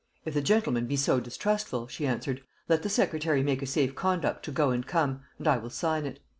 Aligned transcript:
"If 0.25 0.33
the 0.33 0.41
gentleman 0.41 0.87
be 0.87 0.95
so 0.95 1.19
distrustful," 1.19 1.85
she 1.87 2.07
answered, 2.07 2.41
"let 2.67 2.81
the 2.81 2.89
secretary 2.89 3.43
make 3.43 3.61
a 3.61 3.67
safe 3.67 3.93
conduct 3.93 4.43
to 4.45 4.51
go 4.51 4.71
and 4.71 4.83
come, 4.83 5.21
and 5.37 5.47
I 5.47 5.57
will 5.59 5.69
sign 5.69 6.07
it." 6.07 6.19